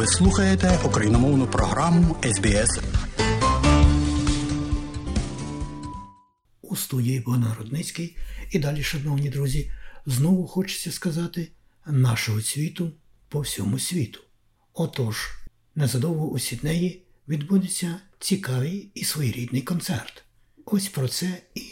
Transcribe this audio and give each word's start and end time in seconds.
Ви 0.00 0.06
слухаєте 0.06 0.80
україномовну 0.84 1.46
програму 1.46 2.16
СБС. 2.24 2.80
У 6.62 6.76
студії 6.76 7.20
Богдан 7.20 7.54
Рудницький. 7.58 8.16
І 8.50 8.58
далі, 8.58 8.82
шановні 8.82 9.28
друзі, 9.28 9.70
знову 10.06 10.46
хочеться 10.46 10.92
сказати 10.92 11.48
нашого 11.86 12.42
світу 12.42 12.92
по 13.28 13.40
всьому 13.40 13.78
світу. 13.78 14.20
Отож, 14.74 15.16
незадовго 15.74 16.28
у 16.28 16.38
Сіднеї 16.38 17.02
відбудеться 17.28 18.00
цікавий 18.18 18.90
і 18.94 19.04
своєрідний 19.04 19.62
концерт. 19.62 20.24
Ось 20.64 20.88
про 20.88 21.08
це 21.08 21.42
і 21.54 21.62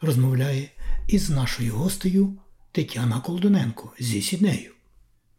розмовляє 0.00 0.70
із 1.08 1.30
нашою 1.30 1.72
гостею 1.72 2.38
Тетяна 2.72 3.20
Колдуненко 3.20 3.92
зі 4.00 4.22
Сіднею. 4.22 4.72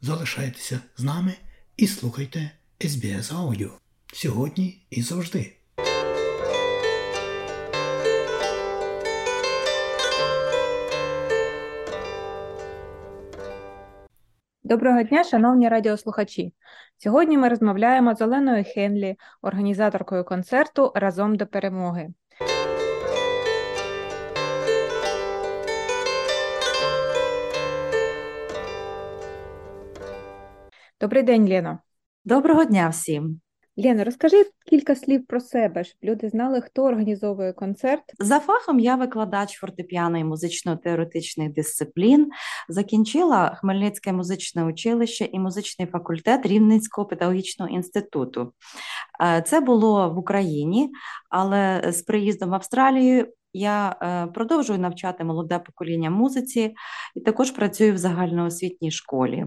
Залишайтеся 0.02 0.80
з 0.98 1.04
нами 1.04 1.34
і 1.78 1.88
слухайте 1.88 2.52
SBS 2.80 3.36
Аудіо 3.36 3.70
сьогодні 4.14 4.86
і 4.90 5.02
завжди. 5.02 5.54
Доброго 14.64 15.04
дня, 15.04 15.24
шановні 15.24 15.70
радіослухачі. 15.70 16.54
Сьогодні 16.98 17.38
ми 17.38 17.50
розмовляємо 17.50 18.16
з 18.16 18.22
Оленою 18.22 18.64
Хенлі, 18.74 19.16
організаторкою 19.42 20.24
концерту 20.24 20.92
Разом 20.96 21.36
до 21.36 21.48
перемоги. 21.48 22.10
Добрий 31.02 31.24
день, 31.24 31.50
Лено. 31.50 31.80
Доброго 32.26 32.66
дня 32.66 32.90
всім. 32.90 33.42
Лено, 33.78 34.04
розкажи 34.04 34.46
кілька 34.70 34.96
слів 34.96 35.28
про 35.28 35.40
себе, 35.40 35.84
щоб 35.84 35.98
люди 36.04 36.30
знали, 36.30 36.62
хто 36.62 36.84
організовує 36.84 37.54
концерт. 37.54 38.04
За 38.20 38.40
фахом 38.40 38.80
я 38.80 38.96
викладач 38.96 39.60
фортепіано 39.60 40.18
і 40.18 40.24
музично-теоретичних 40.24 41.54
дисциплін. 41.54 42.30
Закінчила 42.70 43.56
Хмельницьке 43.56 44.14
музичне 44.14 44.64
училище 44.64 45.26
і 45.26 45.40
музичний 45.40 45.88
факультет 45.88 46.46
Рівненського 46.46 47.08
педагогічного 47.08 47.72
інституту. 47.72 48.54
Е, 49.24 49.42
це 49.42 49.60
було 49.60 50.10
в 50.10 50.18
Україні, 50.18 50.92
але 51.30 51.84
з 51.88 52.02
приїздом 52.02 52.50
в 52.50 52.54
Австралію. 52.54 53.28
Я 53.54 53.96
е, 54.02 54.28
продовжую 54.28 54.80
навчати 54.80 55.24
молоде 55.24 55.60
покоління 55.60 56.10
музиці 56.10 56.76
і 57.16 57.22
також 57.22 57.52
працюю 57.52 57.94
в 57.94 57.98
загальноосвітній 57.98 58.92
школі. 58.92 59.46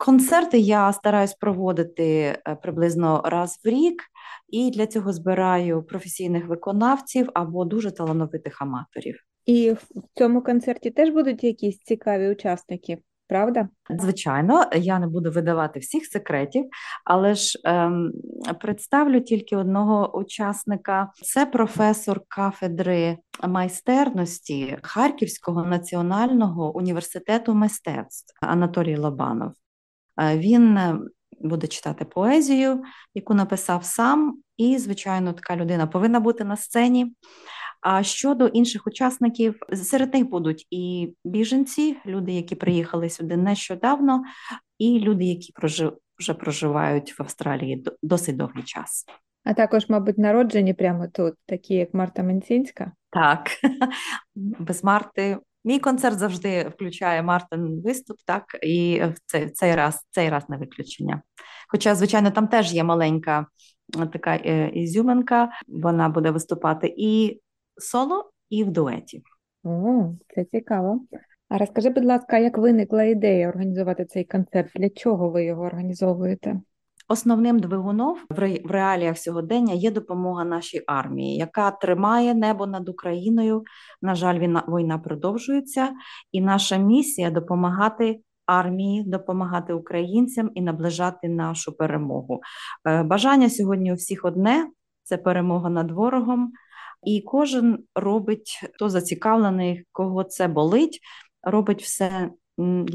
Концерти 0.00 0.58
я 0.58 0.92
стараюсь 0.92 1.34
проводити 1.34 2.04
е, 2.04 2.56
приблизно 2.62 3.22
раз 3.24 3.60
в 3.64 3.68
рік, 3.68 4.02
і 4.48 4.70
для 4.70 4.86
цього 4.86 5.12
збираю 5.12 5.82
професійних 5.82 6.46
виконавців 6.46 7.30
або 7.34 7.64
дуже 7.64 7.90
талановитих 7.90 8.62
аматорів. 8.62 9.16
І 9.46 9.72
в 9.72 9.86
цьому 10.14 10.42
концерті 10.42 10.90
теж 10.90 11.10
будуть 11.10 11.44
якісь 11.44 11.78
цікаві 11.78 12.30
учасники, 12.30 12.98
правда? 13.28 13.68
Звичайно, 13.90 14.64
я 14.74 14.98
не 14.98 15.06
буду 15.06 15.30
видавати 15.30 15.80
всіх 15.80 16.06
секретів, 16.06 16.64
але 17.04 17.34
ж 17.34 17.58
ем, 17.64 18.12
представлю 18.60 19.20
тільки 19.20 19.56
одного 19.56 20.18
учасника: 20.18 21.12
це 21.22 21.46
професор 21.46 22.20
кафедри 22.28 23.18
майстерності 23.48 24.78
Харківського 24.82 25.64
національного 25.64 26.76
університету 26.76 27.54
мистецтв 27.54 28.34
Анатолій 28.40 28.96
Лобанов. 28.96 29.52
Е, 30.20 30.38
він 30.38 30.76
е, 30.76 30.98
буде 31.40 31.66
читати 31.66 32.04
поезію, 32.04 32.82
яку 33.14 33.34
написав 33.34 33.84
сам, 33.84 34.38
і, 34.56 34.78
звичайно, 34.78 35.32
така 35.32 35.56
людина 35.56 35.86
повинна 35.86 36.20
бути 36.20 36.44
на 36.44 36.56
сцені. 36.56 37.14
А 37.80 38.02
щодо 38.02 38.46
інших 38.46 38.86
учасників, 38.86 39.54
серед 39.74 40.14
них 40.14 40.28
будуть 40.28 40.66
і 40.70 41.14
біженці, 41.24 41.96
люди, 42.06 42.32
які 42.32 42.54
приїхали 42.54 43.10
сюди 43.10 43.36
нещодавно, 43.36 44.22
і 44.78 45.00
люди, 45.00 45.24
які 45.24 45.52
вже 46.18 46.34
проживають 46.34 47.18
в 47.18 47.22
Австралії 47.22 47.84
досить 48.02 48.36
довгий 48.36 48.62
час. 48.62 49.04
А 49.44 49.54
також, 49.54 49.88
мабуть, 49.88 50.18
народжені 50.18 50.74
прямо 50.74 51.08
тут, 51.08 51.34
такі 51.46 51.74
як 51.74 51.94
Марта 51.94 52.22
Менцінська. 52.22 52.92
Так, 53.10 53.50
без 54.34 54.84
Марти 54.84 55.38
Мій 55.64 55.78
концерт 55.78 56.18
завжди 56.18 56.68
включає 56.68 57.22
Мартин 57.22 57.80
виступ, 57.84 58.16
так, 58.26 58.44
і 58.62 59.02
в 59.04 59.14
цей, 59.26 59.50
цей 59.50 59.74
раз 59.74 60.06
цей 60.10 60.28
раз 60.28 60.48
не 60.48 60.56
виключення. 60.56 61.22
Хоча, 61.68 61.94
звичайно, 61.94 62.30
там 62.30 62.48
теж 62.48 62.74
є 62.74 62.84
маленька 62.84 63.46
така 64.12 64.36
е, 64.36 64.70
ізюминка, 64.74 65.50
вона 65.68 66.08
буде 66.08 66.30
виступати 66.30 66.94
і 66.96 67.40
соло, 67.76 68.30
і 68.50 68.64
в 68.64 68.70
дуеті. 68.70 69.22
О, 69.64 70.04
Це 70.34 70.44
цікаво. 70.44 71.00
А 71.48 71.58
розкажи, 71.58 71.90
будь 71.90 72.04
ласка, 72.04 72.38
як 72.38 72.58
виникла 72.58 73.02
ідея 73.02 73.48
організувати 73.48 74.04
цей 74.04 74.24
концерт? 74.24 74.70
Для 74.74 74.90
чого 74.90 75.30
ви 75.30 75.44
його 75.44 75.62
організовуєте? 75.62 76.60
Основним 77.10 77.58
двигуном 77.58 78.16
в 78.64 78.70
реаліях 78.70 79.18
сьогодення 79.18 79.74
є 79.74 79.90
допомога 79.90 80.44
нашій 80.44 80.82
армії, 80.86 81.36
яка 81.36 81.70
тримає 81.70 82.34
небо 82.34 82.66
над 82.66 82.88
Україною. 82.88 83.64
На 84.02 84.14
жаль, 84.14 84.38
війна, 84.38 84.98
продовжується, 84.98 85.90
і 86.32 86.40
наша 86.40 86.76
місія 86.76 87.30
допомагати 87.30 88.20
армії, 88.46 89.04
допомагати 89.06 89.72
українцям 89.72 90.50
і 90.54 90.60
наближати 90.62 91.28
нашу 91.28 91.76
перемогу. 91.76 92.40
Е, 92.88 93.02
бажання 93.02 93.50
сьогодні 93.50 93.92
у 93.92 93.94
всіх 93.94 94.24
одне 94.24 94.70
це 95.02 95.16
перемога 95.16 95.70
над 95.70 95.90
ворогом, 95.90 96.52
і 97.06 97.22
кожен 97.26 97.78
робить 97.94 98.60
хто 98.74 98.88
зацікавлений, 98.88 99.84
кого 99.92 100.24
це 100.24 100.48
болить, 100.48 101.00
робить 101.42 101.82
все 101.82 102.30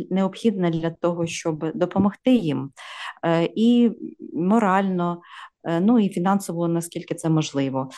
необхідне 0.09 0.69
для 0.69 0.89
того, 0.89 1.25
щоб 1.25 1.71
допомогти 1.75 2.31
їм 2.35 2.71
е, 3.25 3.49
і 3.55 3.91
морально, 4.33 5.21
е, 5.63 5.79
ну 5.79 5.99
і 5.99 6.09
фінансово, 6.09 6.67
наскільки 6.67 7.15
це 7.15 7.29
можливо. 7.29 7.89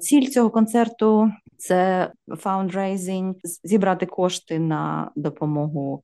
Ціль 0.00 0.26
цього 0.26 0.50
концерту 0.50 1.32
це 1.56 2.12
фаундрейзинг, 2.38 3.34
зібрати 3.64 4.06
кошти 4.06 4.58
на 4.58 5.10
допомогу 5.16 6.02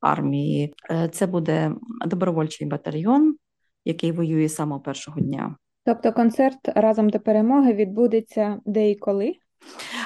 армії. 0.00 0.74
Е, 0.90 1.08
це 1.08 1.26
буде 1.26 1.72
добровольчий 2.06 2.66
батальйон, 2.66 3.36
який 3.84 4.12
воює 4.12 4.48
з 4.48 4.54
самого 4.54 4.80
першого 4.80 5.20
дня. 5.20 5.56
Тобто 5.84 6.12
концерт 6.12 6.58
разом 6.64 7.10
до 7.10 7.20
перемоги 7.20 7.72
відбудеться 7.72 8.60
де 8.64 8.90
і 8.90 8.94
коли? 8.94 9.34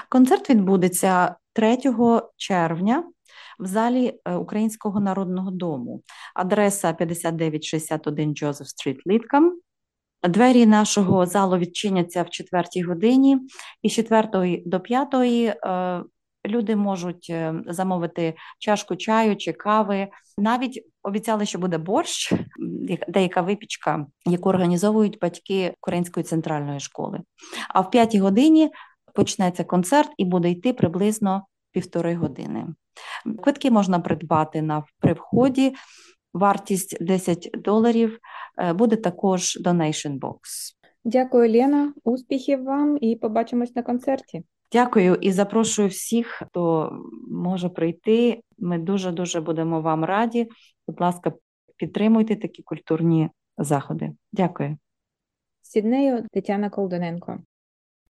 Концерт 0.08 0.50
відбудеться 0.50 1.36
3 1.52 1.78
червня 2.36 3.04
в 3.58 3.66
залі 3.66 4.20
е, 4.24 4.34
Українського 4.34 5.00
народного 5.00 5.50
дому. 5.50 6.02
Адреса 6.34 6.92
5961 6.92 8.34
Джозеф 8.34 8.66
Стріт 8.66 9.06
Літкам. 9.06 9.58
Двері 10.28 10.66
нашого 10.66 11.26
залу 11.26 11.58
відчиняться 11.58 12.22
в 12.22 12.30
четвертій 12.30 12.82
годині, 12.82 13.38
і 13.82 13.90
з 13.90 13.92
4 13.92 14.62
до 14.66 14.80
5 14.80 15.14
е, 15.14 16.02
люди 16.46 16.76
можуть 16.76 17.26
е, 17.30 17.54
замовити 17.66 18.34
чашку 18.58 18.96
чаю 18.96 19.36
чи 19.36 19.52
кави. 19.52 20.08
Навіть 20.38 20.84
обіцяли, 21.02 21.46
що 21.46 21.58
буде 21.58 21.78
борщ, 21.78 22.32
деяка 23.08 23.40
випічка, 23.40 24.06
яку 24.26 24.48
організовують 24.48 25.18
батьки 25.18 25.74
Української 25.82 26.24
центральної 26.24 26.80
школи. 26.80 27.20
А 27.68 27.80
в 27.80 27.90
п'ятій 27.90 28.18
годині 28.18 28.70
почнеться 29.14 29.64
концерт 29.64 30.10
і 30.16 30.24
буде 30.24 30.50
йти 30.50 30.72
приблизно 30.72 31.46
півтори 31.72 32.14
години. 32.14 32.66
Квитки 33.42 33.70
можна 33.70 34.00
придбати 34.00 34.62
на 34.62 34.84
при 34.98 35.12
вході. 35.12 35.74
Вартість 36.32 37.04
10 37.04 37.50
доларів 37.54 38.18
е, 38.58 38.72
буде 38.72 38.96
також 38.96 39.58
donation 39.64 40.18
box. 40.18 40.38
Дякую, 41.04 41.52
Лена. 41.52 41.92
Успіхів 42.04 42.64
вам 42.64 42.98
і 43.00 43.16
побачимось 43.16 43.76
на 43.76 43.82
концерті. 43.82 44.42
Дякую 44.72 45.14
і 45.14 45.32
запрошую 45.32 45.88
всіх, 45.88 46.26
хто 46.26 46.92
може 47.30 47.68
прийти. 47.68 48.40
Ми 48.58 48.78
дуже 48.78 49.12
дуже 49.12 49.40
будемо 49.40 49.80
вам 49.80 50.04
раді. 50.04 50.48
Будь 50.88 51.00
ласка, 51.00 51.32
підтримуйте 51.76 52.36
такі 52.36 52.62
культурні 52.62 53.30
заходи. 53.58 54.12
Дякую. 54.32 54.78
Сіднею 55.62 56.26
Тетяна 56.32 56.70
Колдоненко. 56.70 57.38